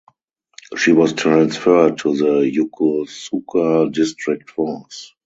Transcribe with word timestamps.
She 0.77 0.93
was 0.93 1.13
transferred 1.13 1.99
to 1.99 2.17
the 2.17 2.51
Yokosuka 2.51 3.91
District 3.93 4.49
Force. 4.49 5.13